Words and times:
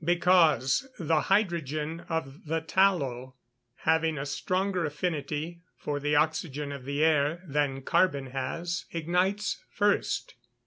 _Because 0.03 0.87
the 0.97 1.21
hydrogen 1.29 1.99
of 2.09 2.47
the 2.47 2.59
tallow, 2.59 3.35
having 3.81 4.17
a 4.17 4.25
stronger 4.25 4.83
affinity 4.83 5.61
for 5.77 5.99
the 5.99 6.15
oxygen 6.15 6.71
of 6.71 6.85
the 6.85 7.03
air 7.03 7.43
than 7.45 7.83
carbon 7.83 8.31
has, 8.31 8.85
ignites 8.89 9.63
first. 9.69 10.33